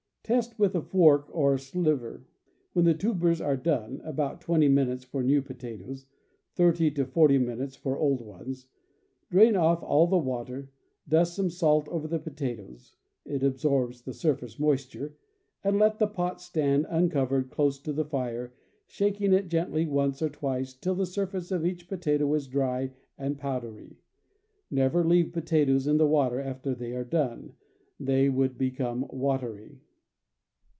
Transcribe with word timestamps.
Test 0.23 0.57
with 0.57 0.75
a 0.75 0.81
fork 0.81 1.27
or 1.35 1.57
sliver. 1.57 2.25
When 2.71 2.85
the 2.85 2.93
tubers 2.93 3.41
are 3.41 3.57
done 3.57 3.99
(about 4.05 4.39
twenty 4.39 4.69
minutes 4.69 5.03
for 5.03 5.21
new 5.21 5.41
potatoes, 5.41 6.05
thirty 6.55 6.89
to 6.91 7.03
forty 7.05 7.37
minutes 7.37 7.75
for 7.75 7.97
old 7.99 8.21
ones) 8.21 8.67
drain 9.29 9.57
off 9.57 9.83
all 9.83 10.07
the 10.07 10.17
water, 10.17 10.71
dust 11.05 11.35
some 11.35 11.49
salt 11.49 11.89
over 11.89 12.07
the 12.07 12.19
potatoes 12.19 12.95
(it 13.25 13.43
absorbs 13.43 14.03
the 14.03 14.13
surface 14.13 14.57
moisture), 14.57 15.17
and 15.65 15.77
let 15.77 15.99
the 15.99 16.07
pot 16.07 16.39
stand 16.39 16.85
uncovered 16.87 17.49
close 17.49 17.77
to 17.79 17.91
the 17.91 18.05
fire, 18.05 18.53
shaking 18.85 19.33
it 19.33 19.49
gently 19.49 19.85
once 19.85 20.21
or 20.21 20.29
twice, 20.29 20.73
till 20.73 20.95
the 20.95 21.05
surface 21.05 21.51
of 21.51 21.65
each 21.65 21.89
potato 21.89 22.33
is 22.35 22.47
dry 22.47 22.93
and 23.17 23.37
pow 23.37 23.59
dery. 23.59 23.97
Never 24.69 25.03
leave 25.03 25.33
potatoes 25.33 25.87
in 25.87 25.97
the 25.97 26.07
water 26.07 26.39
after 26.39 26.73
they 26.73 26.93
are 26.93 27.03
done; 27.03 27.51
they 27.99 28.29
would 28.29 28.57
become 28.57 29.05
watery. 29.09 29.81